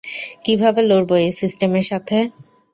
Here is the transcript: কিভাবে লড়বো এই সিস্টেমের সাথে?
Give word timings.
কিভাবে 0.45 0.81
লড়বো 0.89 1.15
এই 1.17 1.31
সিস্টেমের 1.41 1.85
সাথে? 1.91 2.17